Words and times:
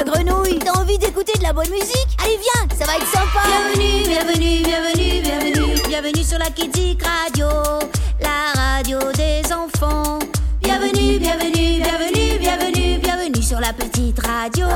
la 0.00 0.12
grenouille. 0.12 0.58
T'as 0.58 0.80
envie 0.80 0.98
d'écouter 0.98 1.32
de 1.38 1.42
la 1.42 1.52
bonne 1.52 1.70
musique? 1.70 2.08
Allez, 2.22 2.38
viens, 2.38 2.76
ça 2.78 2.86
va 2.86 2.96
être 2.96 3.06
sympa. 3.06 3.40
Bienvenue, 3.46 4.02
bienvenue, 4.04 4.62
bienvenue, 4.62 5.20
bienvenue. 5.22 5.82
Bienvenue 5.88 6.24
sur 6.24 6.38
la 6.38 6.50
Kidzik 6.50 7.02
Radio, 7.02 7.46
la 8.20 8.60
radio 8.60 8.98
des 9.12 9.42
enfants. 9.52 10.18
Bienvenue, 10.62 11.18
bienvenue, 11.18 11.80
bienvenue, 11.82 12.38
bienvenue, 12.38 12.98
bienvenue 12.98 13.42
sur 13.42 13.60
la 13.60 13.72
petite 13.72 14.18
radio, 14.24 14.66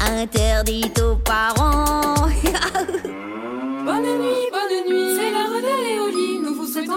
interdite 0.00 1.00
aux 1.00 1.16
parents. 1.16 2.28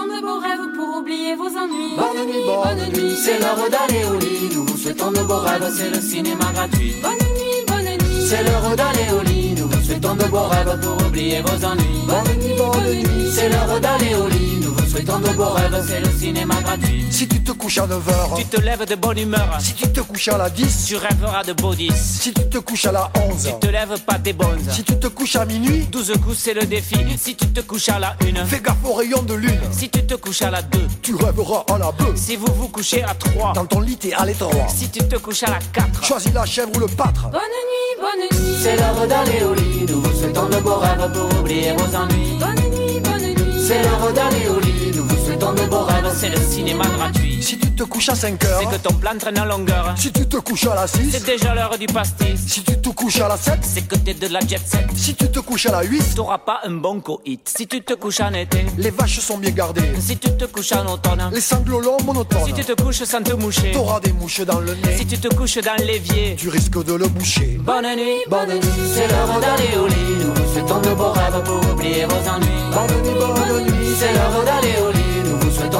De 0.06 0.20
beaux 0.20 0.38
rêves 0.38 0.72
pour 0.76 0.98
oublier 0.98 1.34
vos 1.34 1.48
ennuis. 1.48 1.96
Bonne 1.96 2.26
nuit, 2.26 2.44
bonne 2.46 2.92
nuit, 2.94 3.16
c'est 3.16 3.40
l'heure 3.40 3.58
d'aller 3.68 4.04
au 4.04 4.14
lit. 4.20 4.54
Nous 4.54 4.64
vous 4.64 4.76
souhaitons 4.76 5.10
de 5.10 5.20
beaux 5.24 5.40
rêves, 5.40 5.68
c'est 5.76 5.90
le 5.90 6.00
cinéma 6.00 6.44
gratuit. 6.54 6.94
Bonne 7.02 7.12
nuit, 7.34 7.64
bonne 7.66 7.84
nuit, 7.84 8.26
C'est 8.28 8.44
l'heure 8.44 8.76
d'aller 8.76 9.10
au 9.18 9.22
lit. 9.24 9.55
Nous 9.88 9.94
vous 9.94 10.00
souhaitons 10.02 10.16
de 10.16 10.24
beaux 10.30 10.48
rêves 10.48 10.80
pour 10.80 11.06
oublier 11.06 11.40
vos 11.42 11.64
ennuis. 11.64 11.84
bonne 12.08 12.36
nuit, 12.38 12.54
bonne 12.56 12.92
nuit. 12.92 13.30
C'est 13.32 13.48
l'heure 13.48 13.80
d'aller 13.80 14.14
au 14.16 14.26
lit. 14.26 14.58
Nous 14.62 14.74
vous 14.74 14.86
souhaitons 14.90 15.18
de 15.20 15.28
beaux 15.28 15.50
rêves, 15.50 15.84
c'est 15.86 16.00
le 16.00 16.10
cinéma 16.18 16.54
gratuit. 16.62 17.04
Si 17.10 17.28
tu 17.28 17.40
te 17.44 17.52
couches 17.52 17.78
à 17.78 17.86
9h, 17.86 18.36
Tu 18.36 18.44
te 18.46 18.60
lèves 18.60 18.84
de 18.84 18.94
bonne 18.96 19.18
humeur, 19.18 19.48
si 19.60 19.74
tu 19.74 19.88
te 19.92 20.00
couches 20.00 20.28
à 20.28 20.38
la 20.38 20.50
10, 20.50 20.86
tu 20.88 20.96
rêveras 20.96 21.44
de 21.44 21.52
beau 21.52 21.72
10. 21.74 21.92
si 21.94 22.32
tu 22.32 22.48
te 22.48 22.58
couches 22.58 22.86
à 22.86 22.92
la 22.92 23.10
11, 23.30 23.44
Tu 23.44 23.66
te 23.66 23.70
lèves 23.70 24.00
pas 24.00 24.18
des 24.18 24.32
bonnes. 24.32 24.58
si 24.72 24.82
tu 24.82 24.98
te 24.98 25.06
couches 25.06 25.36
à 25.36 25.44
minuit, 25.44 25.86
12 25.90 26.12
coups 26.22 26.36
c'est 26.36 26.54
le 26.54 26.64
défi. 26.66 26.96
Si 27.16 27.36
tu 27.36 27.46
te 27.46 27.60
couches 27.60 27.88
à 27.88 27.98
la 28.00 28.16
1, 28.22 28.44
fais 28.44 28.60
gaffe 28.60 28.84
au 28.84 28.94
rayon 28.94 29.22
de 29.22 29.34
lune. 29.34 29.60
si 29.70 29.88
tu 29.88 30.04
te 30.04 30.14
couches 30.14 30.42
à 30.42 30.50
la 30.50 30.62
2, 30.62 30.80
Tu 31.02 31.14
rêveras 31.14 31.64
à 31.72 31.78
la 31.78 31.92
bœuf. 31.92 32.16
si 32.16 32.34
vous 32.36 32.52
vous 32.58 32.68
couchez 32.68 33.04
à 33.04 33.14
3, 33.14 33.52
Dans 33.54 33.64
ton 33.66 33.80
lit, 33.80 33.96
t'es 33.96 34.12
à 34.14 34.24
l'étroit. 34.26 34.66
si 34.68 34.88
tu 34.90 34.98
te 35.06 35.16
couches 35.16 35.44
à 35.44 35.50
la 35.50 35.58
4, 35.72 36.04
Choisis 36.04 36.32
la 36.34 36.44
chèvre 36.44 36.70
ou 36.74 36.80
le 36.80 36.86
pâtre. 36.88 37.30
Bonne 37.30 37.40
nuit, 37.40 38.00
bonne 38.00 38.38
nuit, 38.40 38.56
C'est 38.62 38.76
l'heure 38.76 39.06
d'aller 39.06 39.44
au 39.44 39.54
lit. 39.54 39.75
Nous 39.88 40.00
vous 40.00 40.12
souhaitons 40.12 40.48
de 40.48 40.56
beaux 40.56 40.76
rêves 40.76 41.10
pour 41.12 41.40
oublier 41.40 41.72
vos 41.72 41.96
ennuis. 41.96 42.38
bonne 42.38 42.54
nuit, 42.70 43.00
bonne 43.00 43.22
nuit. 43.22 43.64
C'est 43.66 43.82
l'heure 43.82 44.12
d'aller 44.12 44.48
au 44.48 44.60
lit. 44.60 44.92
Nous 44.96 45.04
vous 45.04 45.24
souhaitons 45.24 45.52
de 45.52 45.62
beaux 45.66 45.84
rêves, 45.84 45.95
c'est 46.18 46.28
le 46.30 46.38
cinéma 46.50 46.84
gratuit. 46.96 47.42
Si 47.42 47.58
tu 47.58 47.70
te 47.72 47.82
couches 47.84 48.08
à 48.08 48.14
5 48.14 48.36
C'est 48.40 48.48
heures, 48.48 48.70
que 48.70 48.76
ton 48.76 48.94
plan 48.94 49.10
traîne 49.18 49.38
en 49.38 49.44
longueur. 49.44 49.94
si 49.96 50.10
tu 50.10 50.26
te 50.26 50.36
couches 50.38 50.66
à 50.66 50.74
la 50.74 50.86
6, 50.86 51.10
C'est 51.12 51.24
déjà 51.26 51.54
l'heure 51.54 51.76
du 51.78 51.86
pastis. 51.86 52.40
si 52.46 52.62
tu 52.62 52.76
te 52.80 52.88
couches 52.88 53.20
à 53.20 53.28
la 53.28 53.36
7, 53.36 53.58
C'est 53.62 53.82
que 53.86 53.96
t'es 53.96 54.14
de 54.14 54.26
la 54.32 54.40
jet 54.40 54.58
set. 54.66 54.86
si 54.96 55.14
tu 55.14 55.28
te 55.30 55.38
couches 55.40 55.66
à 55.66 55.72
la 55.72 55.82
8, 55.82 56.14
T'auras 56.16 56.38
pas 56.38 56.60
un 56.64 56.70
bon 56.72 57.00
coït. 57.00 57.40
Si 57.44 57.66
tu 57.66 57.82
te 57.82 57.92
couches 57.94 58.20
en 58.20 58.32
été, 58.32 58.64
les 58.78 58.90
vaches 58.90 59.20
sont 59.20 59.38
bien 59.38 59.50
gardées. 59.50 59.82
si 60.00 60.16
tu 60.16 60.30
te 60.36 60.44
couches 60.46 60.72
en 60.72 60.86
automne, 60.86 61.30
Les 61.32 61.40
sanglots 61.40 61.80
longs 61.80 62.02
monotones. 62.04 62.46
si 62.46 62.52
tu 62.54 62.64
te 62.64 62.72
couches 62.82 63.04
sans 63.04 63.22
te 63.22 63.32
moucher, 63.34 63.72
T'auras 63.72 64.00
des 64.00 64.12
mouches 64.12 64.40
dans 64.40 64.60
le 64.60 64.74
nez. 64.74 64.96
si 64.96 65.06
tu 65.06 65.18
te 65.18 65.28
couches 65.34 65.58
dans 65.58 65.76
l'évier. 65.84 66.34
Tu 66.36 66.48
risques 66.48 66.82
de 66.82 66.94
le 66.94 67.08
boucher. 67.08 67.58
Bonne 67.60 67.84
nuit, 67.96 68.22
Bonne 68.28 68.54
nuit, 68.54 68.68
c'est 68.94 69.06
l'heure 69.08 69.40
d'aller 69.40 69.76
au 69.78 69.86
lit. 69.86 70.24
Nous 70.24 70.34
vous 70.34 70.52
souhaitons 70.52 70.80
de 70.80 70.94
beaux 70.94 71.12
rêves 71.12 71.42
pour 71.44 71.72
oublier 71.72 72.04
vos 72.06 72.14
ennuis. 72.30 72.62
Bonne 72.72 73.02
nuit, 73.02 73.14
bonne 73.20 73.64
nuit. 73.66 73.94
C'est 73.98 74.12
l'heure 74.12 74.44
d'aller 74.44 74.74
au 74.86 74.90
lit. 74.92 75.02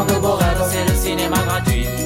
Beaux 0.05 0.35
rêves, 0.35 0.63
c'est 0.71 0.85
le 0.85 0.95
cinéma 0.95 1.37
gratuit. 1.47 2.06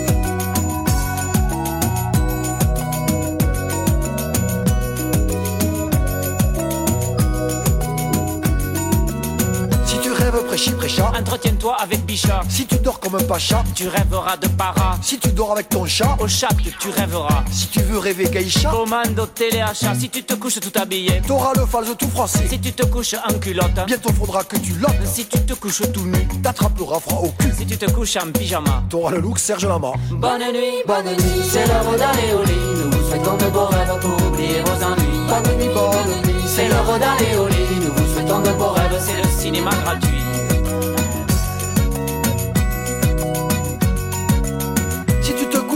Prêchi 10.50 10.72
prêcha, 10.72 11.12
entretiens-toi 11.16 11.76
avec 11.80 12.04
Bichard. 12.04 12.42
si 12.48 12.66
tu 12.66 12.76
dors 12.78 12.98
comme 12.98 13.14
un 13.14 13.22
pacha, 13.22 13.62
Tu 13.76 13.86
rêveras 13.86 14.36
de 14.36 14.48
para. 14.48 14.98
si 15.00 15.16
tu 15.18 15.28
dors 15.28 15.52
avec 15.52 15.68
ton 15.68 15.86
chat, 15.86 16.16
Au 16.18 16.26
chat, 16.26 16.48
tu 16.80 16.88
rêveras. 16.90 17.44
si 17.52 17.68
tu 17.68 17.80
veux 17.82 17.98
rêver 17.98 18.24
geisha, 18.28 18.68
Commando 18.70 19.26
téléachat. 19.26 19.94
Si 19.94 20.08
tu 20.10 20.24
te 20.24 20.34
couches 20.34 20.58
tout 20.58 20.72
habillé. 20.76 21.22
t'auras 21.26 21.52
le 21.56 21.66
false 21.66 21.96
tout 21.96 22.08
français. 22.08 22.46
Si 22.48 22.58
tu 22.58 22.72
te 22.72 22.84
couches 22.84 23.14
en 23.28 23.34
culotte. 23.38 23.78
Bientôt 23.86 24.12
faudra 24.12 24.42
que 24.42 24.56
tu 24.56 24.72
lottes, 24.74 25.06
Si 25.06 25.24
tu 25.26 25.38
te 25.38 25.54
couches 25.54 25.82
tout 25.92 26.04
nu. 26.04 26.26
t'attraperas 26.42 26.98
froid 26.98 27.20
au 27.22 27.28
cul. 27.38 27.52
Si 27.56 27.64
tu 27.66 27.76
te 27.78 27.88
couches 27.91 28.16
en 28.16 28.32
pyjama. 28.32 28.82
T'auras 28.91 29.12
le 29.12 29.20
look 29.20 29.38
Serge 29.38 29.66
Lama. 29.66 29.92
Bonne 30.10 30.41
nuit, 30.52 30.82
Bonne 30.84 31.04
nuit, 31.14 31.42
c'est 31.48 31.66
l'heure 31.69 31.92
d'aller 31.96 32.32
au 32.34 32.42
lit. 32.42 32.84
Nous 32.84 32.91
vous 32.91 33.08
souhaitons 33.08 33.36
de 33.36 33.46
beaux 33.50 33.66
rêves 33.66 33.98
pour 34.00 34.26
oublier 34.26 34.60
vos 34.62 34.84
ennuis. 34.84 35.20
Bonne 35.28 35.56
nuit, 35.58 35.69
bonne 35.72 36.34
nuit. 36.34 36.42
C'est 36.48 36.69
l'heure 36.69 36.98
d'aller 36.98 37.36
au 37.38 37.46
lit. 37.46 37.76
Nous 37.84 37.92
vous 37.94 38.12
souhaitons 38.14 38.41
de 38.41 38.50
beaux 38.58 38.70
rêves, 38.72 38.98
c'est 39.00 39.16
le 39.22 39.28
cinéma 39.41 39.70
gratuit. 39.84 40.08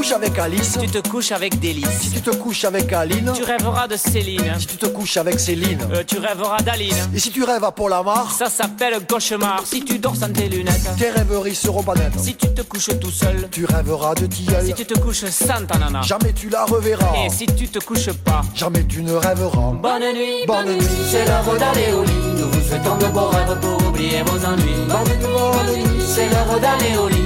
Couches 0.05 0.13
avec 0.13 0.39
Alice, 0.39 0.77
Tu 0.79 0.87
te 0.89 1.09
couches 1.09 1.33
avec 1.33 1.55
si 1.55 1.59
Délice. 1.61 2.11
tu 2.13 2.21
te 2.21 2.31
couches 2.37 2.65
avec 2.67 2.93
Aline, 2.93 3.33
Tu 3.35 3.43
rêveras 3.43 3.89
de 3.89 3.97
Céline. 3.97 4.53
si 4.59 4.67
tu 4.67 4.77
te 4.77 4.85
couches 4.87 5.17
avec 5.17 5.41
Céline, 5.41 5.79
Euh, 5.95 6.03
tu 6.07 6.19
rêveras 6.19 6.59
d'Aline. 6.59 6.93
et 7.15 7.19
si 7.19 7.31
tu 7.31 7.43
rêves 7.43 7.65
à 7.65 7.73
Paul 7.73 7.91
Amar, 7.95 8.31
Ça 8.31 8.51
s'appelle 8.51 8.99
cauchemar. 9.09 9.63
Si 9.65 9.83
tu 9.83 9.99
dors 9.99 10.15
sans 10.15 10.31
tes 10.31 10.49
lunettes. 10.51 10.91
tes 10.99 11.09
rêveries 11.09 11.55
seront 11.55 11.83
pas 11.83 11.95
nettes. 11.95 12.19
Si 12.21 12.35
tu 12.35 12.53
te 12.53 12.61
couches 12.61 12.91
tout 13.01 13.11
seul. 13.11 13.49
Tu 13.51 13.65
rêveras 13.65 14.15
de 14.15 14.27
tilleul, 14.27 14.67
Si 14.67 14.75
tu 14.75 14.85
te 14.85 14.99
couches 14.99 15.25
sans 15.25 15.65
ta 15.67 15.79
nana. 15.79 16.03
jamais 16.03 16.35
tu 16.35 16.51
la 16.51 16.65
reverras, 16.67 17.25
Et 17.25 17.31
si 17.31 17.47
tu 17.47 17.67
te 17.69 17.79
couches 17.79 18.13
pas. 18.13 18.43
jamais 18.55 18.85
tu 18.85 19.03
ne 19.03 19.15
rêveras. 19.15 19.73
Bonne 19.81 20.13
nuit, 20.15 20.45
Bonne 20.47 20.67
nuit, 20.77 20.87
C'est 21.11 21.25
l'heure 21.25 21.57
d'aller 21.59 21.93
au 21.95 22.03
lit. 22.05 22.13
Nous 22.39 22.49
vous 22.51 22.69
souhaitons 22.69 22.97
de 22.99 23.07
beaux 23.07 23.29
rêves 23.29 23.59
pour 23.61 23.89
oublier 23.89 24.23
vos 24.27 24.45
ennuis. 24.45 24.85
bonne 24.87 25.19
nuit, 25.19 25.33
bonne 25.33 25.77
nuit, 25.77 26.05
C'est 26.15 26.29
l'heure 26.29 26.61
d'aller 26.61 26.97
au 26.99 27.09
lit. 27.09 27.24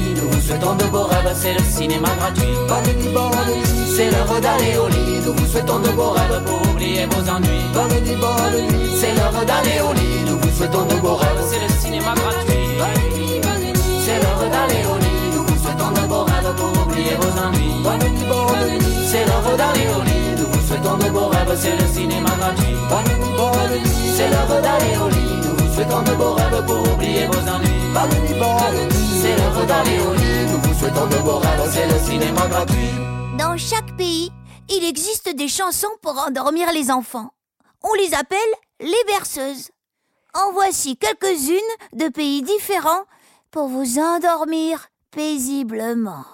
Vous 0.49 0.55
souhaitons 0.55 0.77
de 0.77 0.85
beaux 0.85 1.05
rêves, 1.05 1.31
c'est 1.35 1.53
le 1.53 1.63
cinéma 1.63 2.09
gratuit. 2.19 2.57
C'est 3.95 4.11
l'heure 4.11 4.41
d'aller 4.41 4.79
au 4.79 4.89
lit. 4.89 5.21
Nous 5.27 5.35
vous 5.35 5.47
souhaitons 5.47 5.79
de 5.79 5.91
beaux 5.91 6.13
rêves 6.13 6.43
pour 6.47 6.71
oublier 6.71 7.05
vos 7.05 7.31
ennuis. 7.31 7.69
C'est 8.99 9.15
l'heure 9.15 9.45
d'aller 9.45 9.81
au 9.87 9.93
lit. 9.93 10.25
Nous 10.27 10.39
vous 10.39 10.51
souhaitons 10.57 10.87
de 10.87 10.95
beaux 11.03 11.17
rêves. 11.17 11.45
c'est 11.51 11.61
le 11.61 11.69
cinéma 11.69 12.15
gratuit. 12.15 12.65
C'est 14.07 14.23
l'heure 14.23 14.51
d'aller 14.51 14.87
au 14.89 14.97
lit. 14.97 15.37
Nous 15.37 15.43
vous 15.45 15.63
souhaitons 15.63 15.91
de 15.91 16.09
beaux 16.09 16.25
rêves 16.25 16.55
pour 16.57 16.83
oublier 16.83 17.15
vos 17.21 17.33
nuit, 17.53 17.75
C'est 19.07 19.27
l'heure 19.27 19.55
d'aller 19.55 19.87
au 19.99 20.03
lit. 20.03 20.33
Nous 20.39 20.47
vous 20.47 20.67
souhaitons 20.67 20.97
de 20.97 21.11
beaux 21.11 21.29
rêves, 21.29 21.59
c'est 21.61 21.77
le 21.77 21.87
cinéma 21.93 22.31
gratuit. 22.41 22.75
C'est 24.17 24.31
l'heure 24.31 24.63
d'aller 24.63 24.97
au 24.97 25.09
lit. 25.11 25.48
Souhaitons 25.79 26.03
de 26.03 26.15
beaux 26.17 26.35
rêves 26.35 26.67
pour 26.67 26.93
oublier 26.93 27.27
vos 27.27 27.39
ennuis. 27.39 27.93
bonne 27.95 28.89
nuit. 28.89 29.21
C'est 29.23 29.37
l'heure 29.37 29.65
d'aller 29.65 30.01
au 30.01 30.13
lit. 30.13 30.51
Nous 30.51 30.59
vous 30.59 30.77
souhaitons 30.77 31.07
de 31.07 31.19
beaux 31.19 31.39
rêves, 31.39 31.71
c'est 31.71 31.87
le 31.87 31.99
cinéma 32.01 32.49
gratuit. 32.49 32.91
Dans 33.39 33.57
chaque 33.57 33.97
pays, 33.97 34.33
il 34.69 34.85
existe 34.85 35.33
des 35.37 35.47
chansons 35.47 35.95
pour 36.03 36.19
endormir 36.19 36.73
les 36.73 36.91
enfants. 36.91 37.31
On 37.85 37.95
les 37.95 38.13
appelle 38.15 38.39
les 38.81 39.05
berceuses. 39.07 39.71
En 40.35 40.51
voici 40.51 40.97
quelques-unes 40.97 41.61
de 41.93 42.09
pays 42.09 42.43
différents 42.43 43.05
pour 43.53 43.69
vous 43.69 44.01
endormir 44.01 44.89
paisiblement. 45.13 46.25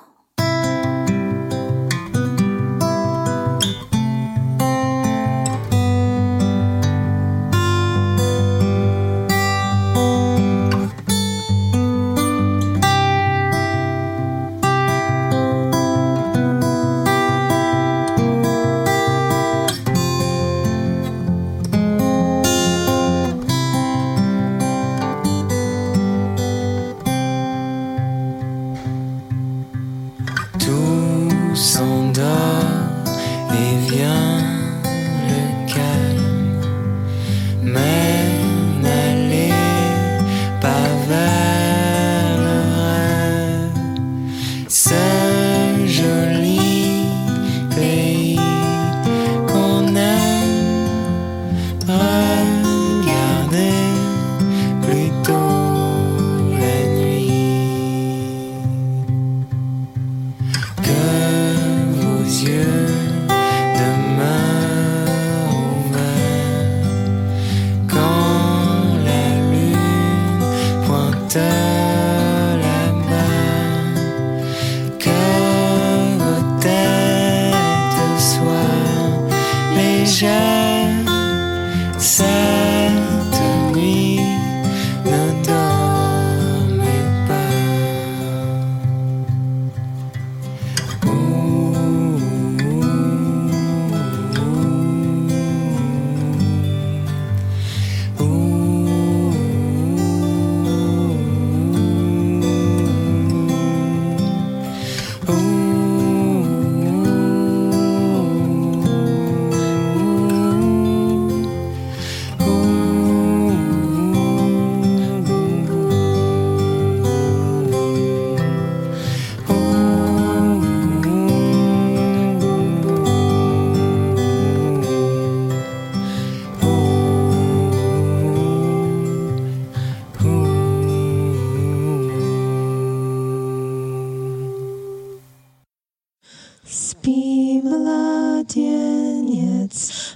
Спи, 137.04 137.60
младенец 137.62 138.56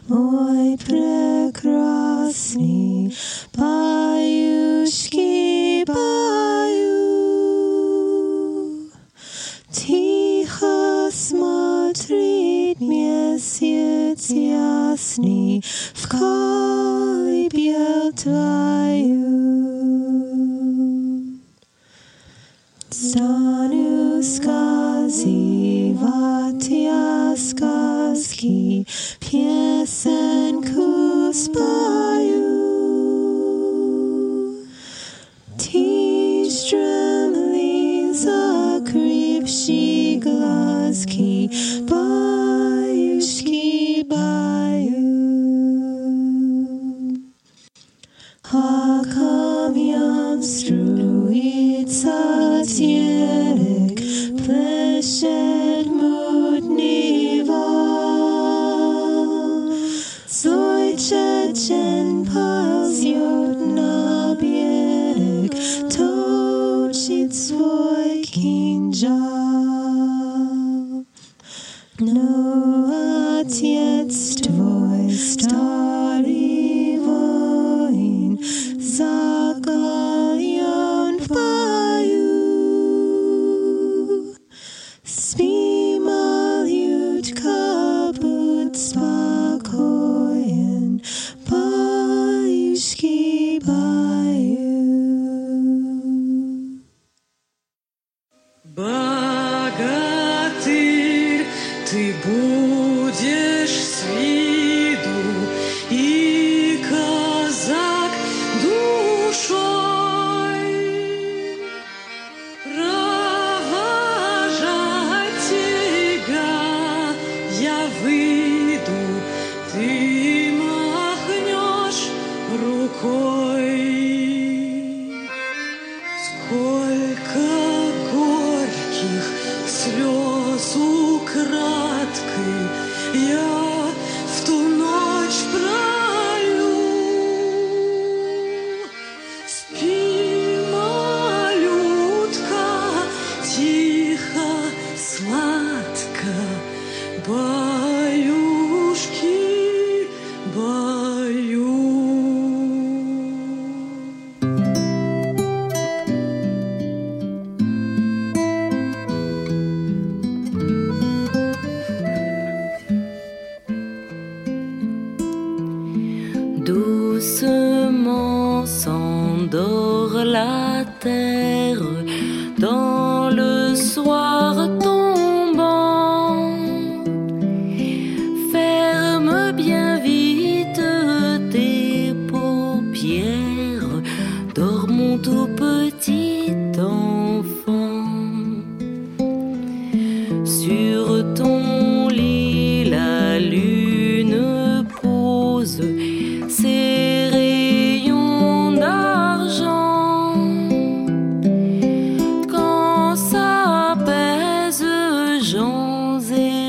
мой 0.08 0.79
прекрасный, 0.87 1.52
Паюшки 3.52 5.25
пою. 5.85 6.88
Тихо 9.70 11.11
смотрит 11.12 12.81
месяц 12.81 14.31
ясный 14.31 15.62
В 15.93 16.08
колыбель 16.08 18.14
твою. 18.17 19.29
Саню 22.91 24.23
сказива 24.23 25.58
Bratia 26.69 27.32
Skaski 27.35 28.85
Piesenku 29.20 31.32
Spaju 31.32 32.44
Teach 35.56 36.69
Dremlin 36.69 38.12
Zakrip 38.12 39.49
Shiglaski 39.49 41.49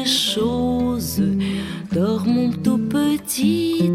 choses. 0.09 1.21
Dormons 1.91 2.51
tout 2.63 2.77
petit 2.77 3.91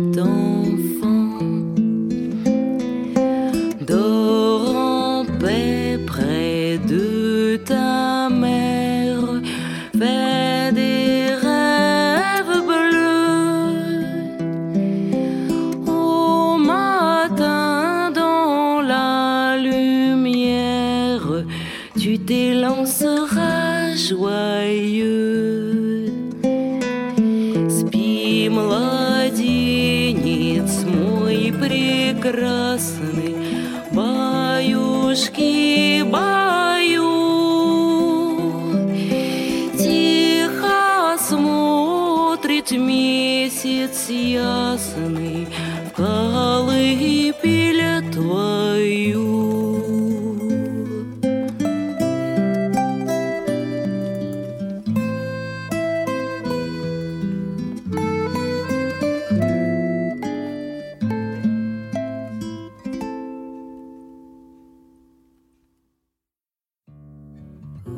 Le 67.86 67.92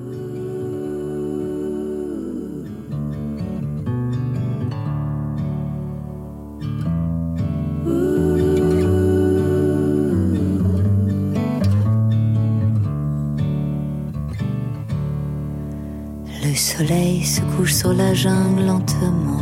soleil 16.54 17.22
se 17.22 17.40
couche 17.56 17.74
sur 17.74 17.92
la 17.92 18.12
jungle 18.12 18.66
lentement 18.66 19.40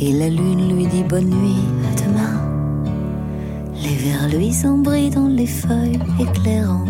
et 0.00 0.12
la 0.12 0.28
lune 0.28 0.76
lui 0.76 0.86
dit 0.86 1.02
bonne 1.02 1.30
nuit 1.30 1.56
à 1.90 2.02
demain. 2.04 2.40
Les 3.82 3.96
vers 3.96 4.28
luisants 4.28 4.78
brillent 4.78 5.10
dans 5.10 5.26
les 5.26 5.46
feuilles 5.46 5.98
éclairant 6.20 6.84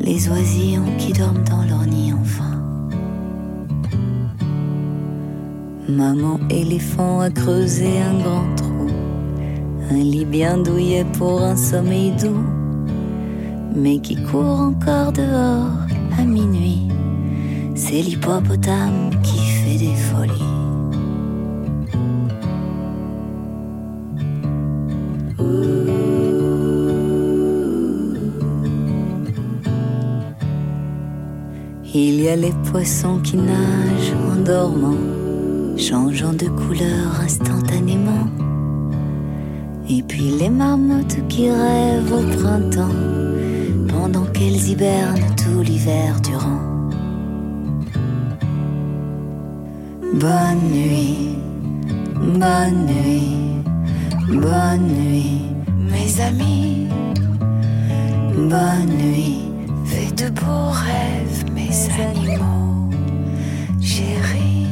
les 0.00 0.28
oisillons 0.28 0.96
qui 0.98 1.12
dorment 1.12 1.44
dans 1.44 1.62
leur 1.64 1.86
nid 1.86 2.12
enfin. 2.12 2.62
Maman 5.88 6.38
éléphant 6.48 7.20
a 7.20 7.30
creusé 7.30 8.00
un 8.00 8.18
grand 8.18 8.54
trou, 8.56 8.88
un 9.90 9.96
lit 9.96 10.24
bien 10.24 10.58
douillet 10.58 11.04
pour 11.18 11.42
un 11.42 11.56
sommeil 11.56 12.12
doux, 12.12 12.44
mais 13.74 13.98
qui 13.98 14.16
court 14.16 14.60
encore 14.60 15.12
dehors 15.12 15.86
à 16.18 16.24
minuit. 16.24 16.88
C'est 17.74 18.02
l'hippopotame 18.02 19.10
Il 31.92 32.20
y 32.20 32.28
a 32.28 32.36
les 32.36 32.52
poissons 32.70 33.18
qui 33.18 33.36
nagent 33.36 34.14
en 34.30 34.36
dormant, 34.36 34.96
changeant 35.76 36.32
de 36.32 36.46
couleur 36.46 37.20
instantanément. 37.20 38.28
Et 39.88 40.00
puis 40.04 40.30
les 40.38 40.50
marmottes 40.50 41.18
qui 41.28 41.50
rêvent 41.50 42.12
au 42.12 42.22
printemps, 42.38 42.94
pendant 43.88 44.24
qu'elles 44.26 44.68
hibernent 44.68 45.34
tout 45.34 45.62
l'hiver 45.62 46.20
durant. 46.20 46.60
Bonne 50.14 50.70
nuit, 50.72 51.38
bonne 52.38 52.86
nuit, 52.86 53.64
bonne 54.28 54.86
nuit, 54.86 55.42
mes 55.90 56.20
amis. 56.22 56.86
Bonne 58.36 58.96
nuit, 58.96 59.40
faites 59.86 60.22
de 60.22 60.30
beaux 60.30 60.70
rêves, 60.70 61.44
mes 61.70 62.02
animaux 62.02 62.90
chéris. 63.80 64.66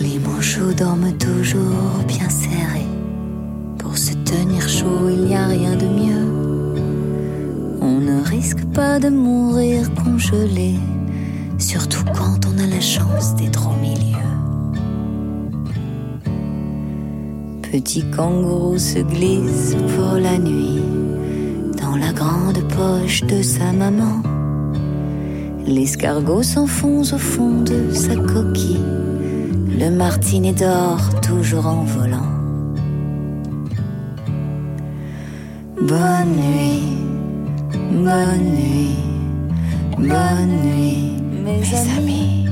Les 0.00 0.18
manchots 0.18 0.72
dorment 0.76 1.16
toujours 1.16 2.02
bien 2.08 2.28
serrés. 2.28 2.90
Pour 3.78 3.96
se 3.96 4.14
tenir 4.14 4.68
chaud, 4.68 5.08
il 5.08 5.26
n'y 5.26 5.36
a 5.36 5.46
rien 5.46 5.76
de 5.76 5.86
mieux. 5.86 6.26
On 7.80 8.00
ne 8.00 8.20
risque 8.24 8.64
pas 8.74 8.98
de 8.98 9.10
mourir 9.10 9.94
congelé, 9.94 10.74
Petit 17.74 18.04
kangourou 18.04 18.78
se 18.78 19.00
glisse 19.00 19.74
pour 19.96 20.14
la 20.20 20.38
nuit 20.38 20.80
dans 21.82 21.96
la 21.96 22.12
grande 22.12 22.62
poche 22.68 23.22
de 23.22 23.42
sa 23.42 23.72
maman. 23.72 24.22
L'escargot 25.66 26.44
s'enfonce 26.44 27.12
au 27.12 27.18
fond 27.18 27.62
de 27.62 27.90
sa 27.90 28.14
coquille. 28.14 28.78
Le 29.76 29.90
martinet 29.90 30.52
dort 30.52 31.20
toujours 31.20 31.66
en 31.66 31.82
volant. 31.82 32.30
Bonne 35.80 36.32
nuit, 36.36 36.96
bonne 37.90 38.50
nuit, 38.54 38.98
bonne 39.98 40.60
nuit, 40.62 41.16
mes 41.44 41.64
amis. 41.98 42.46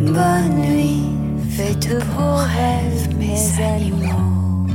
Bonne 0.00 0.56
nuit, 0.58 1.09
faites 1.50 1.88
de 1.88 1.98
beaux 1.98 2.36
rêves, 2.36 3.16
mes 3.18 3.62
animaux 3.62 4.66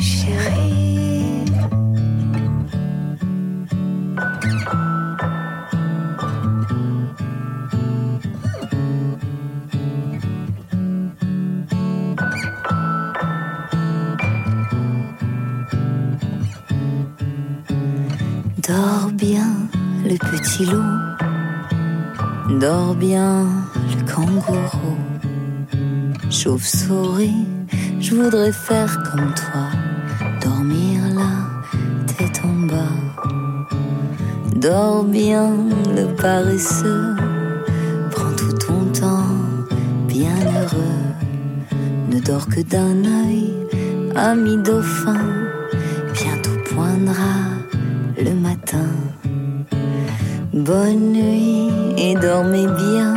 chéris. 0.00 1.44
Dors 18.68 19.10
bien, 19.12 19.52
le 20.04 20.16
petit 20.18 20.66
loup. 20.66 20.82
Dors 22.60 22.94
bien, 22.94 23.46
le 23.96 24.12
kangourou. 24.12 24.81
Chauve-souris, 26.32 27.46
je 28.00 28.14
voudrais 28.14 28.52
faire 28.52 28.96
comme 29.02 29.34
toi. 29.34 29.68
Dormir 30.42 31.02
là, 31.14 31.76
tête 32.06 32.40
en 32.42 32.66
bas. 32.66 33.28
Dors 34.56 35.04
bien, 35.04 35.50
le 35.94 36.06
paresseux. 36.16 37.16
Prends 38.12 38.32
tout 38.34 38.54
ton 38.54 38.86
temps, 38.98 39.26
bien 40.08 40.34
heureux. 40.46 41.04
Ne 42.10 42.18
dors 42.18 42.46
que 42.46 42.62
d'un 42.62 43.04
œil, 43.04 43.52
ami 44.16 44.56
dauphin. 44.56 45.26
Bientôt 46.14 46.74
poindra 46.74 47.36
le 48.16 48.32
matin. 48.32 48.88
Bonne 50.54 51.12
nuit 51.12 51.68
et 51.98 52.14
dormez 52.14 52.66
bien. 52.66 53.16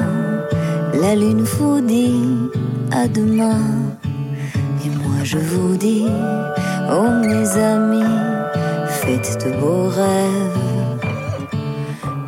La 1.01 1.15
lune 1.15 1.43
vous 1.43 1.79
dit 1.79 2.34
à 2.95 3.07
demain. 3.07 3.59
Et 4.83 4.89
moi 4.89 5.23
je 5.23 5.37
vous 5.37 5.75
dis, 5.75 6.07
oh 6.89 7.09
mes 7.21 7.47
amis, 7.57 8.15
faites 9.01 9.37
de 9.43 9.51
beaux 9.59 9.89
rêves, 9.89 10.59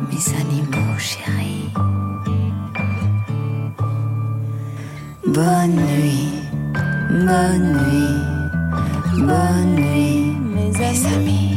mes 0.08 0.24
animaux 0.42 0.98
chéris. 0.98 1.72
Bonne 5.26 5.76
nuit, 5.92 6.32
bonne 7.30 7.68
nuit, 7.80 8.18
bonne 9.30 9.74
nuit, 9.76 10.36
mes 10.54 10.74
amis. 11.14 11.47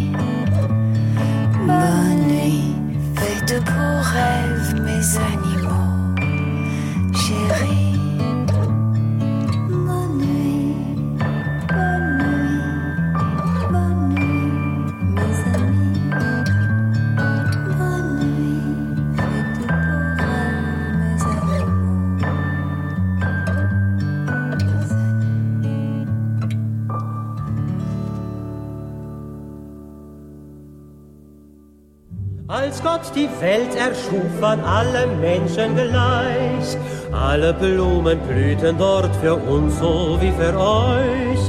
Gott 33.12 33.16
die 33.16 33.42
Welt 33.42 33.76
erschuf, 33.76 34.42
waren 34.42 34.64
alle 34.64 35.08
Menschen 35.08 35.76
gleich. 35.76 36.78
Alle 37.12 37.54
Blumen 37.54 38.20
blühten 38.20 38.78
dort 38.78 39.14
für 39.18 39.36
uns 39.36 39.80
so 39.80 40.18
wie 40.22 40.32
für 40.32 40.58
euch. 40.58 41.40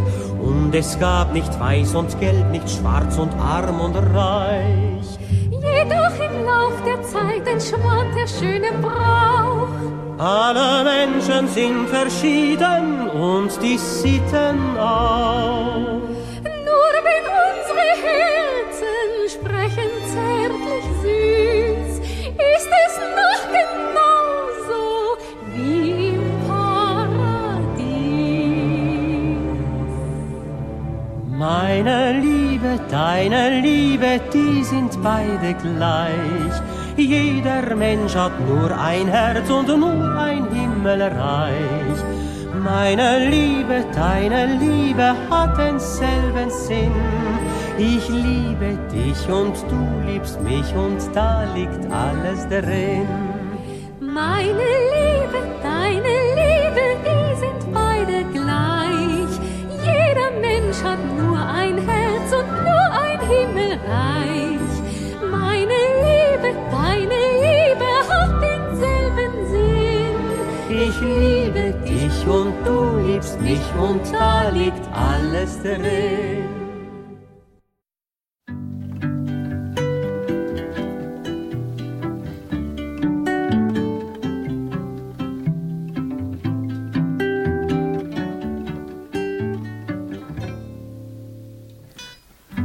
Und 0.41 0.75
es 0.75 0.99
gab 0.99 1.33
nicht 1.33 1.59
weiß 1.61 1.95
und 1.95 2.19
gelb, 2.19 2.51
nicht 2.51 2.69
schwarz 2.69 3.17
und 3.19 3.33
arm 3.35 3.81
und 3.81 3.95
reich. 3.95 5.19
Jedoch 5.51 6.17
im 6.19 6.45
Lauf 6.45 6.75
der 6.85 7.03
Zeit 7.03 7.47
entschwand 7.47 8.15
der 8.17 8.27
schöne 8.27 8.73
Brauch. 8.81 9.69
Alle 10.19 10.85
Menschen 10.85 11.49
sind 11.49 11.89
verschieden 11.89 13.09
und 13.11 13.51
die 13.63 13.79
Sitten 13.79 14.77
auch. 14.79 16.01
Nur 16.43 16.93
wenn 17.07 17.25
unsere 17.47 17.87
Herzen 18.03 19.29
sprechen 19.29 19.92
Meine 31.55 32.19
Liebe, 32.19 32.81
deine 32.91 33.61
Liebe, 33.61 34.19
die 34.33 34.65
sind 34.65 34.91
beide 35.03 35.53
gleich. 35.53 36.55
Jeder 36.97 37.77
Mensch 37.77 38.15
hat 38.15 38.33
nur 38.49 38.71
ein 38.71 39.07
Herz 39.07 39.51
und 39.51 39.69
nur 39.69 40.17
ein 40.19 40.47
Himmelreich. 40.51 41.99
Meine 42.59 43.29
Liebe, 43.29 43.85
deine 43.95 44.55
Liebe 44.65 45.15
hat 45.29 45.59
denselben 45.59 46.49
Sinn. 46.49 46.91
Ich 47.77 48.09
liebe 48.09 48.79
dich 48.91 49.21
und 49.29 49.55
du 49.71 50.11
liebst 50.11 50.41
mich 50.41 50.75
und 50.75 51.01
da 51.15 51.45
liegt 51.55 51.85
alles 51.93 52.49
drin. 52.49 53.07
Meine 54.01 54.92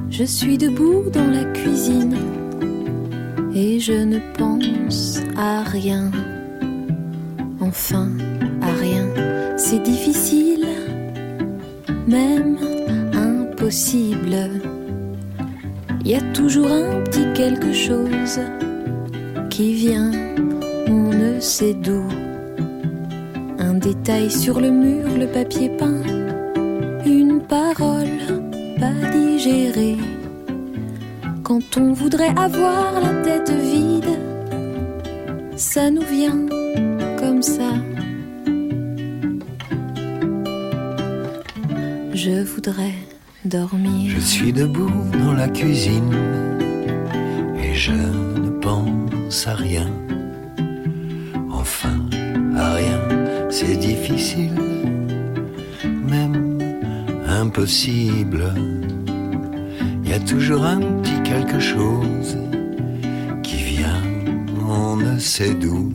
Je 0.10 0.24
suis 0.24 0.58
debout 0.58 1.10
dans 1.12 1.28
la 1.28 1.44
cuisine 1.46 2.16
et 3.56 3.80
je 3.80 3.94
ne 3.94 4.20
pense 4.38 5.20
à 5.36 5.64
rien. 5.64 6.12
Enfin. 7.60 8.08
C'est 9.70 9.84
difficile, 9.84 10.66
même 12.08 12.58
impossible. 13.12 14.38
Il 16.06 16.12
y 16.12 16.16
a 16.16 16.22
toujours 16.34 16.72
un 16.72 17.02
petit 17.02 17.26
quelque 17.34 17.74
chose 17.74 18.40
qui 19.50 19.74
vient, 19.74 20.14
on 20.88 21.10
ne 21.10 21.42
sait 21.42 21.74
d'où. 21.74 22.06
Un 23.60 23.74
détail 23.74 24.32
sur 24.32 24.62
le 24.62 24.72
mur, 24.72 25.10
le 25.20 25.28
papier 25.28 25.68
peint, 25.68 26.02
une 27.06 27.42
parole 27.42 28.20
pas 28.80 28.96
digérée. 29.12 29.98
Quand 31.44 31.76
on 31.76 31.92
voudrait 31.92 32.34
avoir 32.38 33.02
la 33.02 33.22
tête 33.22 33.52
vide, 33.52 34.18
ça 35.58 35.92
nous 35.92 36.08
vient 36.10 36.57
Je 42.70 44.20
suis 44.20 44.52
debout 44.52 44.92
dans 45.24 45.32
la 45.32 45.48
cuisine 45.48 46.14
et 47.58 47.74
je 47.74 47.94
ne 47.94 48.50
pense 48.60 49.48
à 49.48 49.56
rien. 49.56 49.88
Enfin, 51.50 51.98
à 52.58 52.74
rien, 52.74 53.00
c'est 53.50 53.78
difficile, 53.78 54.52
même 55.86 56.60
impossible. 57.26 58.54
Il 60.04 60.10
y 60.10 60.14
a 60.14 60.20
toujours 60.20 60.66
un 60.66 60.82
petit 60.82 61.24
quelque 61.24 61.60
chose 61.60 62.38
qui 63.44 63.64
vient, 63.64 64.04
on 64.68 64.98
ne 64.98 65.18
sait 65.20 65.54
d'où. 65.54 65.94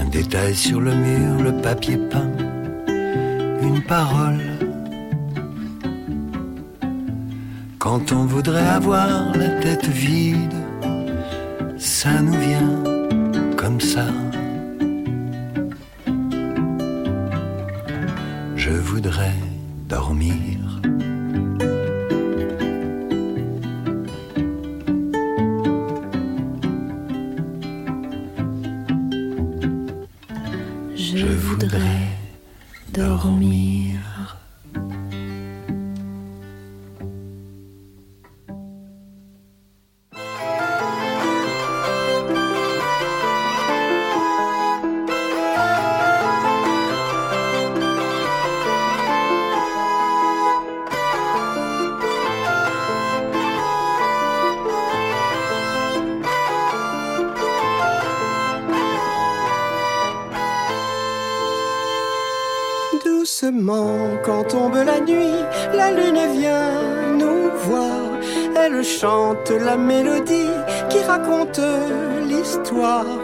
Un 0.00 0.08
détail 0.12 0.54
sur 0.54 0.80
le 0.80 0.94
mur, 0.94 1.42
le 1.42 1.60
papier 1.60 1.96
peint, 1.96 2.30
une 3.60 3.82
parole. 3.82 4.49
Quand 7.92 8.12
on 8.12 8.24
voudrait 8.24 8.68
avoir 8.68 9.36
la 9.36 9.48
tête 9.62 9.84
vide, 9.84 10.54
ça 11.76 12.22
nous 12.22 12.38
vient 12.38 12.84
comme 13.56 13.80
ça. 13.80 14.06
Je 18.54 18.70
voudrais 18.70 19.34
dormir. 19.88 20.69
Quand 64.30 64.44
tombe 64.44 64.76
la 64.76 65.00
nuit, 65.00 65.42
la 65.74 65.90
lune 65.90 66.22
vient 66.38 66.70
nous 67.18 67.50
voir. 67.66 68.02
Elle 68.62 68.82
chante 68.84 69.50
la 69.50 69.76
mélodie 69.76 70.54
qui 70.88 71.00
raconte 71.02 71.60
l'histoire 72.28 73.18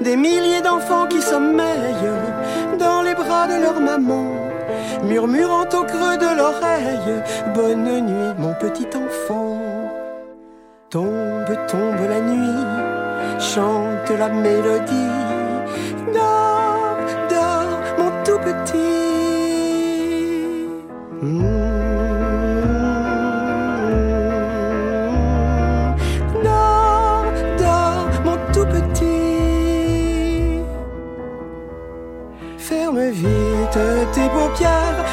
des 0.00 0.16
milliers 0.16 0.62
d'enfants 0.62 1.06
qui 1.06 1.22
sommeillent 1.22 2.18
dans 2.78 3.02
les 3.02 3.14
bras 3.14 3.46
de 3.46 3.56
leur 3.64 3.78
maman, 3.80 4.26
murmurant 5.04 5.68
au 5.78 5.84
creux 5.92 6.18
de 6.24 6.30
l'oreille 6.38 7.14
Bonne 7.54 7.88
nuit, 8.08 8.32
mon 8.38 8.54
petit 8.54 8.90
enfant. 9.06 9.60
Tombe, 10.90 11.54
tombe 11.68 12.04
la 12.14 12.20
nuit, 12.20 12.64
chante 13.38 14.10
la 14.18 14.28
mélodie. 14.28 15.10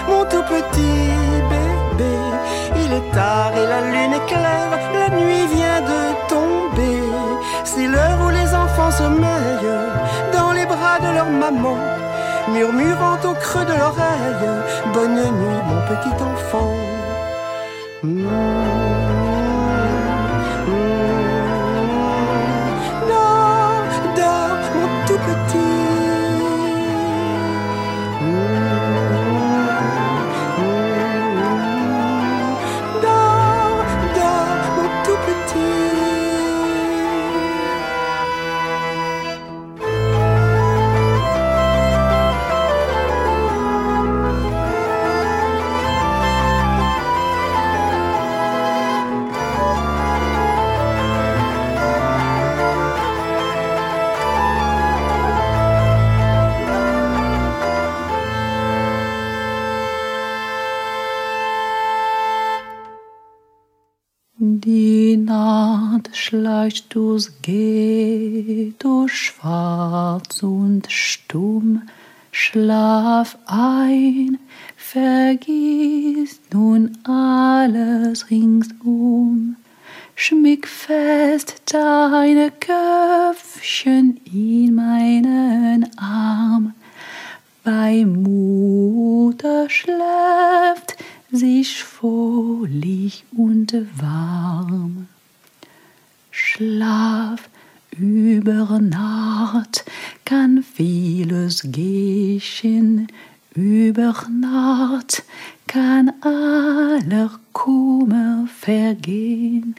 Mon 0.08 0.24
tout 0.26 0.44
petit 0.44 1.10
bébé. 1.50 2.16
Il 2.84 2.94
est 2.94 3.12
tard 3.14 3.52
et 3.56 3.68
la 3.68 3.82
lune 3.82 4.14
est 4.14 4.26
claire, 4.26 4.72
la 4.94 5.10
nuit 5.16 5.48
vient 5.56 5.82
de 5.82 6.02
tomber. 6.30 7.04
C'est 7.64 7.88
l'heure 7.88 8.20
où 8.26 8.30
les 8.30 8.54
enfants 8.54 8.92
sommeillent 8.92 9.78
dans 10.34 10.52
les 10.52 10.66
bras 10.66 11.00
de 11.00 11.14
leur 11.14 11.30
maman, 11.30 11.78
murmurant 12.54 13.20
au 13.24 13.34
creux 13.34 13.66
de 13.66 13.74
l'oreille 13.74 14.48
Bonne 14.94 15.16
nuit, 15.16 15.62
mon 15.70 15.82
petit 15.90 16.24
enfant. 16.24 16.74
Mmh. 18.04 18.67
Schleicht 66.68 66.94
durchs 66.94 67.32
Ghetto 67.42 69.08
schwarz 69.08 70.44
und 70.44 70.92
stumm. 70.92 71.84
Schlaf 72.32 73.38
ein, 73.46 74.38
vergiss 74.76 76.42
nun 76.52 76.98
alles 77.06 78.30
ringsum. 78.30 79.56
Schmick 80.16 80.68
fest 80.68 81.62
deine 81.72 82.52
Köpfchen 82.52 84.20
in 84.26 84.76
meinen 84.76 85.90
Arm. 85.98 86.74
Bei 87.64 88.06
Mutter 88.06 89.70
schläft 89.70 90.98
sich 91.32 91.84
fröhlich 91.84 93.26
und 93.36 93.74
warm. 94.02 95.08
Schlaf 96.40 97.50
über 97.98 98.80
Nacht 98.80 99.84
kann 100.24 100.64
vieles 100.64 101.64
geschehen, 101.64 103.08
über 103.56 104.14
Nacht 104.30 105.24
kann 105.66 106.14
aller 106.22 107.32
Kummer 107.54 108.48
vergehen. 108.56 109.74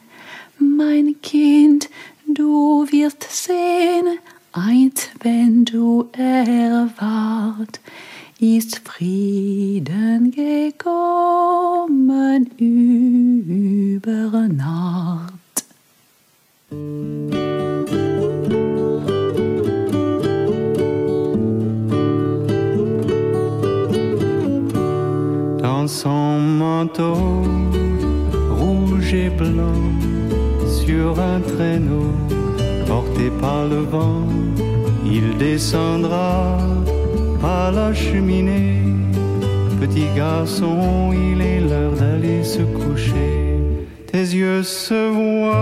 Mein 0.58 1.14
Kind, 1.22 1.88
du 2.26 2.84
wirst 2.90 3.22
sehen, 3.30 4.18
einst 4.50 5.10
wenn 5.22 5.64
du 5.64 6.08
erwart, 6.10 7.78
ist 8.40 8.80
Frieden 8.80 10.32
gekommen 10.32 12.46
über 12.58 14.48
Nacht. 14.48 15.38
Dans 16.70 16.76
son 25.87 26.38
manteau 26.38 27.14
rouge 28.50 29.14
et 29.14 29.31
blanc, 29.31 29.72
sur 30.66 31.18
un 31.18 31.40
traîneau 31.40 32.12
porté 32.87 33.31
par 33.40 33.64
le 33.66 33.76
vent, 33.76 34.26
il 35.07 35.38
descendra 35.38 36.59
à 37.42 37.70
la 37.70 37.94
cheminée. 37.94 38.83
Petit 39.81 40.09
garçon, 40.14 41.14
il 41.14 41.40
est 41.40 41.61
l'heure 41.61 41.92
d'aller 41.92 42.44
se 42.44 42.61
coucher. 42.61 43.47
Tes 44.18 44.35
yeux 44.35 44.64
se 44.64 45.11
voilent, 45.11 45.52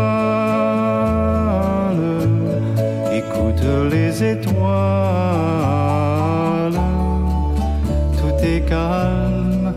écoute 3.12 3.62
les 3.92 4.24
étoiles. 4.24 4.56
Tout 8.18 8.36
est 8.42 8.62
calme, 8.66 9.74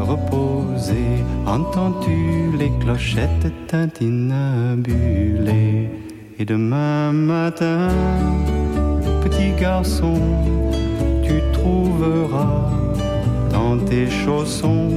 reposé. 0.00 1.04
Entends-tu 1.46 2.56
les 2.58 2.72
clochettes 2.80 3.52
tintinabulées? 3.66 5.90
Et 6.38 6.46
demain 6.46 7.12
matin, 7.12 7.88
petit 9.22 9.52
garçon, 9.60 10.18
tu 11.22 11.42
trouveras 11.52 12.70
dans 13.52 13.76
tes 13.76 14.08
chaussons 14.08 14.88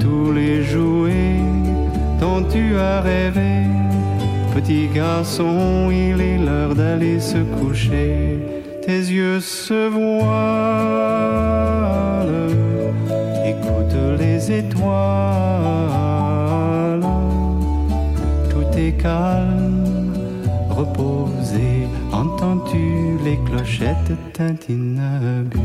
tous 0.00 0.30
les 0.30 0.62
jouets 0.62 1.05
dont 2.20 2.42
tu 2.42 2.76
as 2.78 3.00
rêvé. 3.00 3.64
Petit 4.54 4.88
garçon, 4.88 5.90
il 5.90 6.20
est 6.20 6.38
l'heure 6.38 6.74
d'aller 6.74 7.20
se 7.20 7.38
coucher. 7.38 8.38
Tes 8.84 8.98
yeux 8.98 9.40
se 9.40 9.88
voilent, 9.88 10.06
écoute 13.44 13.96
les 14.18 14.50
étoiles. 14.50 14.86
Tout 18.48 18.78
est 18.78 18.92
calme, 18.92 20.14
reposé. 20.70 21.88
Entends-tu 22.12 23.18
les 23.24 23.38
clochettes 23.44 24.12
tintinabulées? 24.32 25.56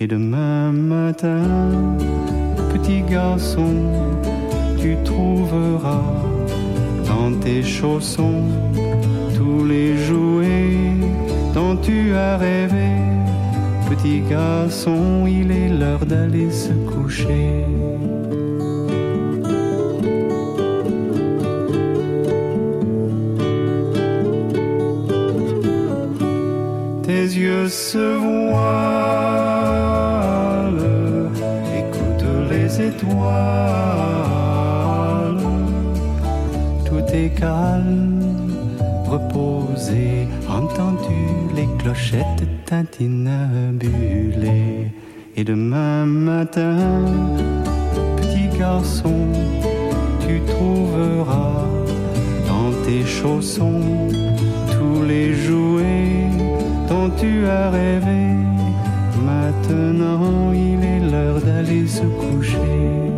Et 0.00 0.06
demain 0.06 0.72
matin, 0.72 1.42
petit 2.72 3.02
garçon, 3.02 3.74
tu 4.84 4.96
trouveras 5.02 6.12
dans 7.08 7.32
tes 7.40 7.62
chaussons 7.62 8.44
tous 9.34 9.64
les 9.64 9.96
jouets 9.96 10.76
dont 11.54 11.74
tu 11.76 12.14
as 12.14 12.36
rêvé. 12.36 12.90
Petit 13.88 14.20
garçon, 14.28 15.26
il 15.26 15.50
est 15.50 15.70
l'heure 15.70 16.04
d'aller 16.04 16.50
se 16.50 16.74
coucher. 16.92 17.64
Tes 27.06 27.24
yeux 27.42 27.68
se 27.70 28.06
voilent, 28.26 28.90
écoute 31.80 32.26
les 32.50 32.82
étoiles. 32.88 33.93
Calme, 37.38 38.22
reposé. 39.06 40.28
Entends-tu 40.48 41.54
les 41.56 41.68
clochettes 41.78 42.46
tintinabulées? 42.66 43.84
Et 45.36 45.44
demain 45.44 46.06
matin, 46.06 46.76
petit 48.16 48.48
garçon, 48.58 49.26
tu 50.20 50.40
trouveras 50.52 51.66
dans 52.48 52.70
tes 52.84 53.04
chaussons 53.04 54.08
tous 54.72 55.02
les 55.06 55.34
jouets 55.34 56.30
dont 56.88 57.10
tu 57.20 57.46
as 57.46 57.70
rêvé. 57.70 58.24
Maintenant, 59.24 60.52
il 60.52 60.84
est 60.84 61.00
l'heure 61.10 61.40
d'aller 61.40 61.86
se 61.86 62.04
coucher. 62.04 63.13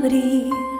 Calvary. 0.00 0.79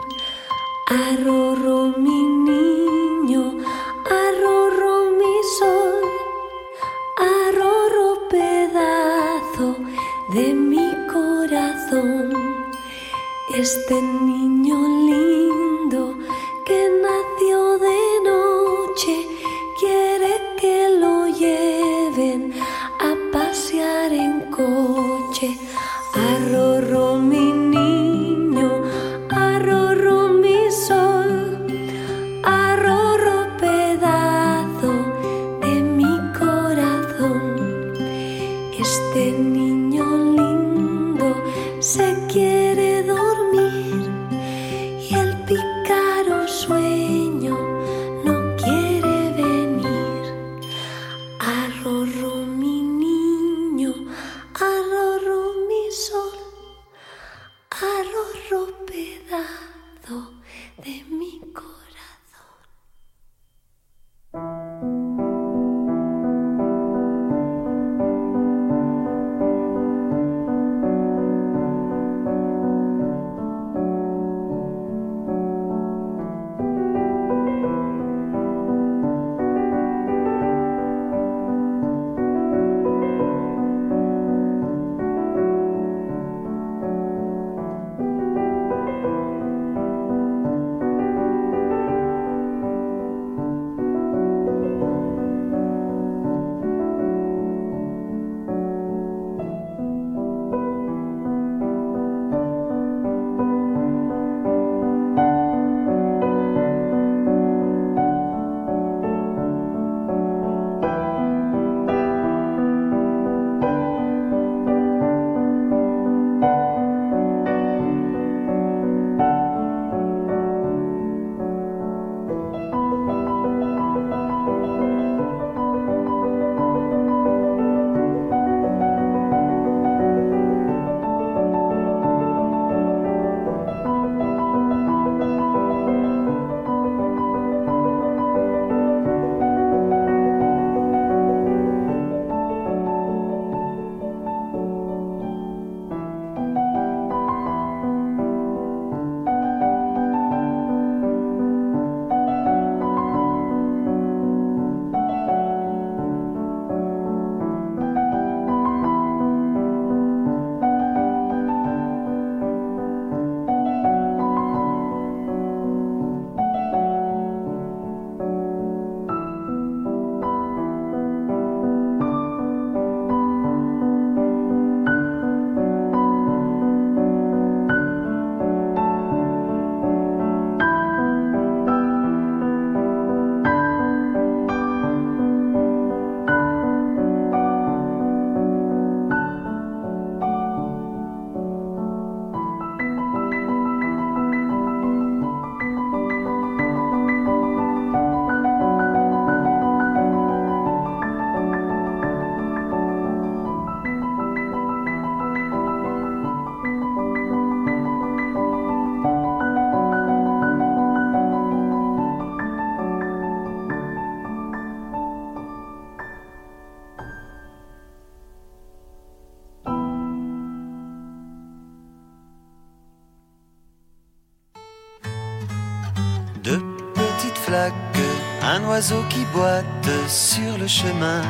Un 228.81 228.83
oiseau 228.83 229.05
qui 229.11 229.25
boite 229.35 229.91
sur 230.09 230.57
le 230.59 230.67
chemin. 230.67 231.23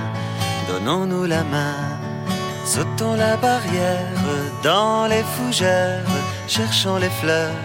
Donnons-nous 0.68 1.24
la 1.24 1.42
main, 1.42 1.98
sautons 2.64 3.14
la 3.14 3.36
barrière 3.36 4.20
dans 4.62 5.08
les 5.08 5.24
fougères, 5.34 6.06
cherchons 6.46 6.98
les 6.98 7.10
fleurs 7.20 7.64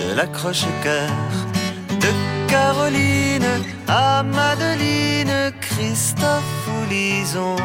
de 0.00 0.14
l'accroche-cœur. 0.14 1.10
De 2.04 2.12
Caroline 2.48 3.52
à 3.88 4.22
Madeline, 4.22 5.52
Christophe 5.60 6.68
ou 6.68 6.88
Lison. 6.88 7.56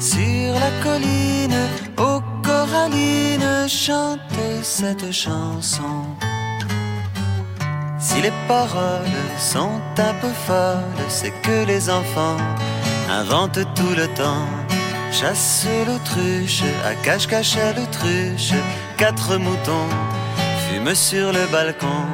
Sur 0.00 0.54
la 0.64 0.72
colline, 0.82 1.68
aux 1.98 2.20
corallines, 2.42 3.68
chante 3.68 4.20
cette 4.62 5.12
chanson. 5.12 6.13
Si 8.14 8.22
les 8.22 8.32
paroles 8.46 9.18
sont 9.38 9.80
un 9.98 10.14
peu 10.20 10.32
folles, 10.46 11.04
c'est 11.08 11.32
que 11.42 11.66
les 11.66 11.90
enfants 11.90 12.36
inventent 13.10 13.66
tout 13.74 13.94
le 13.96 14.06
temps. 14.14 14.46
Chasse 15.10 15.66
l'autruche, 15.84 16.62
à 16.86 16.94
cache-cache 16.94 17.58
l'autruche, 17.76 18.52
quatre 18.96 19.36
moutons 19.36 19.88
fument 20.64 20.94
sur 20.94 21.32
le 21.32 21.44
balcon. 21.50 22.06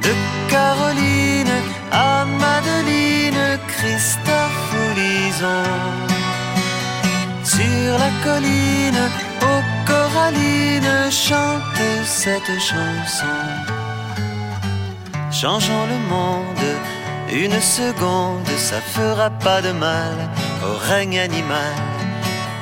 De 0.00 0.12
Caroline 0.48 1.56
à 1.92 2.24
Madeline, 2.24 3.58
Christophe 3.68 4.68
ou 4.80 4.84
Lison. 4.98 5.64
Sur 7.44 7.98
la 8.02 8.10
colline, 8.24 9.02
aux 9.42 9.62
corallines, 9.86 11.10
chante 11.10 11.82
cette 12.06 12.58
chanson. 12.58 13.73
Changeons 15.34 15.86
le 15.86 15.98
monde, 16.08 16.64
une 17.28 17.60
seconde, 17.60 18.46
ça 18.56 18.80
fera 18.80 19.30
pas 19.30 19.60
de 19.60 19.72
mal 19.72 20.14
au 20.62 20.76
règne 20.88 21.18
animal. 21.18 21.74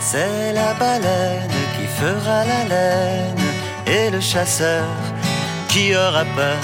C'est 0.00 0.54
la 0.54 0.72
baleine 0.72 1.50
qui 1.76 1.86
fera 2.00 2.46
la 2.46 2.64
laine 2.64 3.46
et 3.86 4.08
le 4.08 4.20
chasseur 4.20 4.86
qui 5.68 5.94
aura 5.94 6.24
peur. 6.34 6.62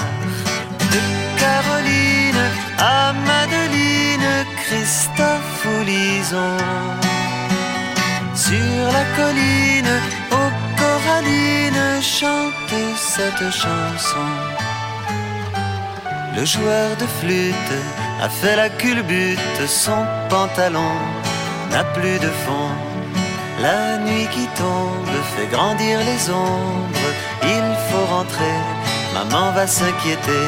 De 0.93 1.01
Caroline 1.39 2.45
à 2.79 3.13
Madeline, 3.13 4.45
Christophe 4.63 5.65
ou 5.67 5.83
Lison. 5.83 6.57
Sur 8.33 8.83
la 8.97 9.05
colline, 9.15 9.95
aux 10.31 10.51
corallines, 10.81 12.01
chante 12.01 12.73
cette 12.97 13.51
chanson. 13.51 14.58
Le 16.35 16.45
joueur 16.45 16.95
de 16.97 17.05
flûte 17.19 17.73
a 18.21 18.29
fait 18.29 18.55
la 18.55 18.69
culbute, 18.69 19.67
son 19.67 20.05
pantalon 20.29 20.93
n'a 21.71 21.83
plus 21.83 22.19
de 22.19 22.31
fond. 22.45 22.71
La 23.61 23.97
nuit 23.97 24.27
qui 24.31 24.47
tombe 24.55 25.15
fait 25.35 25.47
grandir 25.47 25.99
les 25.99 26.29
ombres, 26.29 27.11
il 27.43 27.67
faut 27.87 28.05
rentrer, 28.15 28.57
maman 29.13 29.51
va 29.51 29.67
s'inquiéter. 29.67 30.45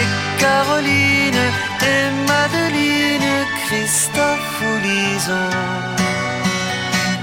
Et 0.00 0.40
Caroline 0.40 1.44
et 1.92 2.04
Madeline, 2.30 3.46
Christophe 3.66 4.62
ou 4.66 4.74
Lison. 4.82 5.50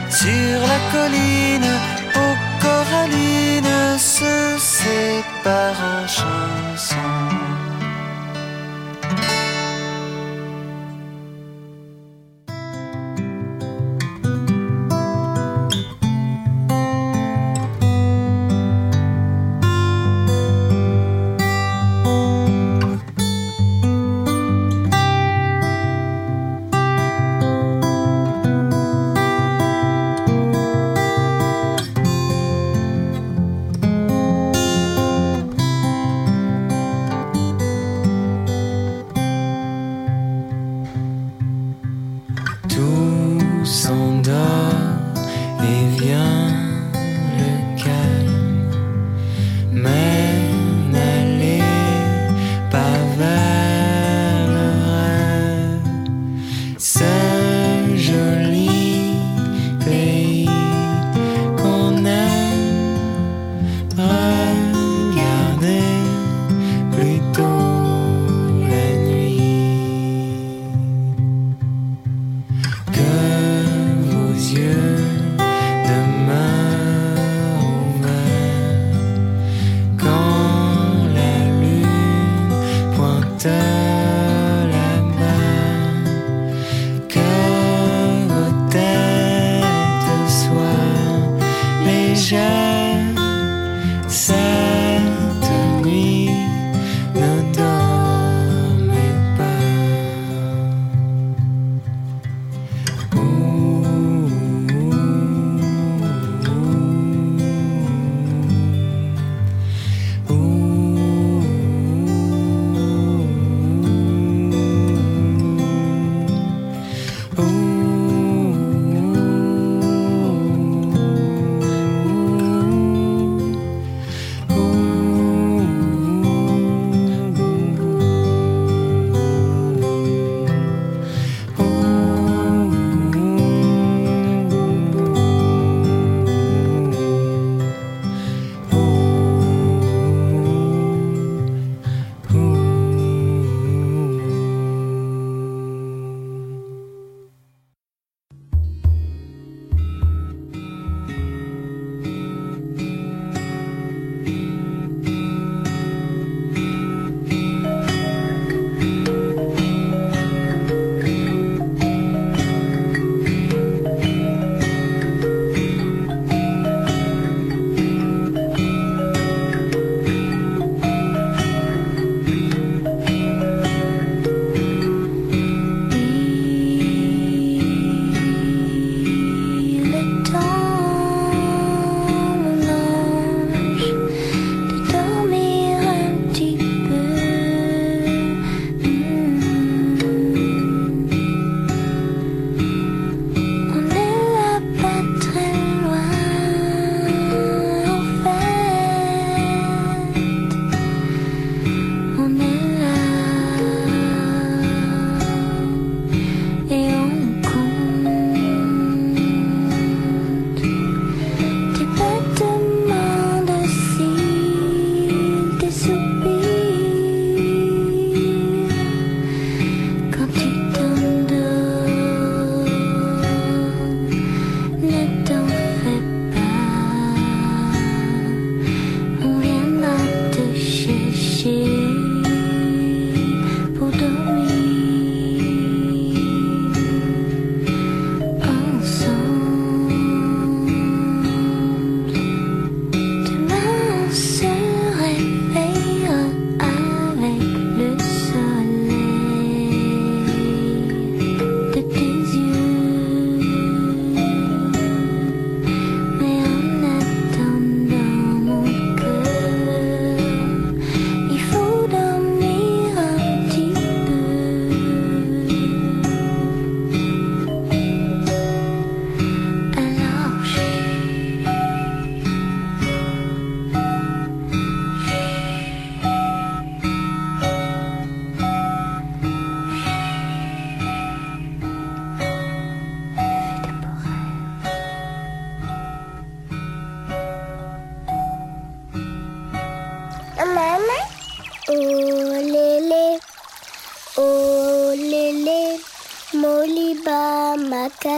Sur 0.09 0.59
la 0.71 0.79
colline, 0.93 1.71
aux 2.15 2.37
corallines, 2.61 3.97
se 3.97 4.57
séparent 4.59 5.83
en 5.95 6.07
chansons. 6.07 7.40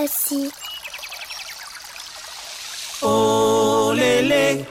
Makasi. 0.03 0.51
Oh 3.01 3.93
lele, 3.95 4.65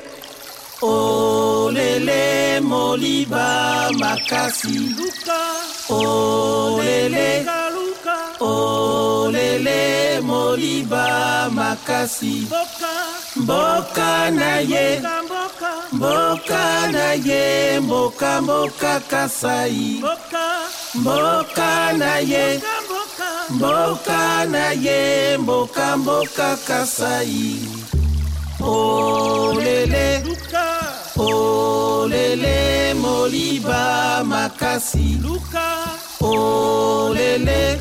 oh 0.83 1.71
lele, 1.73 2.61
moliba 2.61 3.91
makasi. 3.99 4.93
Oh 5.91 6.81
lele, 6.83 7.47
oh 8.41 9.31
lele, 9.33 10.21
moliba 10.21 11.49
makasi. 11.51 12.47
Mboka 13.37 14.31
na 14.31 14.59
ye, 14.59 15.01
mboka 15.93 16.91
na 16.93 17.13
ye, 17.13 17.81
mboka 17.81 18.41
mboka 18.43 19.01
kasai. 19.01 20.01
Mboka 20.95 21.93
na 21.95 22.17
ye, 22.19 22.57
mboka 22.61 22.63
na 22.63 22.69
ye, 22.69 22.72
mboka 23.55 24.45
na 24.53 24.73
ye 24.73 25.37
mboka 25.39 25.97
mboka 25.97 26.57
kasai. 26.67 27.61
Olele 28.61 30.23
olele 31.17 32.95
moliba 32.95 34.25
makasi. 34.25 35.19
Olele 36.21 37.79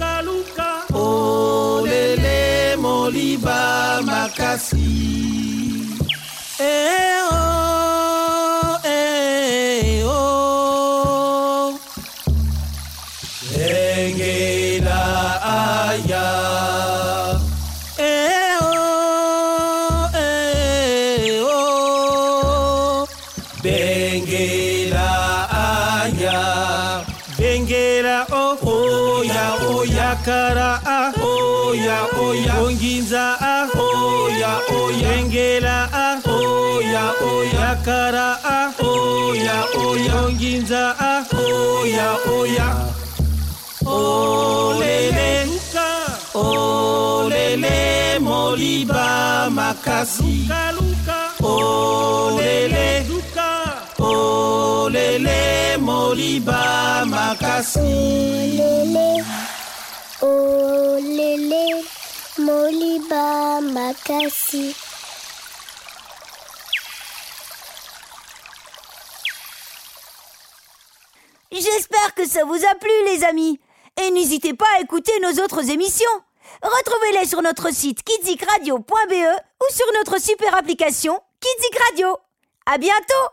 olele 0.93 2.75
moliba 2.77 4.01
makasi. 4.05 4.89
Eh, 6.59 7.29
oh. 7.31 7.80
Onginza 33.11 33.35
ah, 33.43 33.67
oh 33.75 34.29
ya, 34.39 34.55
oh 34.71 34.87
ya. 34.95 35.09
Bengela 35.11 35.89
ah, 35.91 36.15
oh 36.25 36.79
ya, 36.79 37.11
oh 37.19 37.43
ya 37.43 37.75
kara 37.83 38.39
ah, 38.39 38.71
oh 38.79 39.35
ya, 39.35 39.67
oh 39.75 39.95
ya. 39.99 40.15
Onginza 40.23 40.95
ah, 40.97 41.19
oh 41.35 41.83
ya, 41.83 42.15
oh 42.31 42.45
ya. 42.47 42.69
Oh 43.85 44.79
lele, 44.79 45.43
oh 46.35 47.27
lele, 47.27 48.15
moliba 48.23 49.49
makasi. 49.51 50.47
Oh 51.43 52.39
lele, 52.39 53.03
oh 53.99 54.87
lele, 54.87 55.75
moliba 55.83 57.03
makasi. 57.11 57.91
J'espère 71.51 72.13
que 72.15 72.27
ça 72.27 72.45
vous 72.45 72.53
a 72.53 72.75
plu, 72.75 72.91
les 73.07 73.23
amis. 73.23 73.59
Et 74.01 74.11
n'hésitez 74.11 74.53
pas 74.53 74.67
à 74.77 74.81
écouter 74.81 75.11
nos 75.21 75.43
autres 75.43 75.69
émissions. 75.69 76.05
Retrouvez-les 76.61 77.27
sur 77.27 77.41
notre 77.41 77.73
site 77.73 78.03
kidzikradio.be 78.03 78.79
ou 78.79 79.73
sur 79.73 79.85
notre 79.95 80.21
super 80.21 80.55
application 80.55 81.19
Kidzik 81.39 81.79
Radio. 81.89 82.17
À 82.65 82.77
bientôt. 82.77 83.27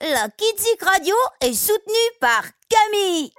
La 0.00 0.28
Kidzik 0.30 0.82
Radio 0.82 1.14
est 1.40 1.54
soutenue 1.54 2.10
par 2.20 2.42
Camille. 2.68 3.32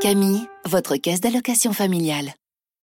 Camille, 0.00 0.48
votre 0.64 0.96
caisse 0.96 1.20
d'allocation 1.20 1.72
familiale. 1.72 2.32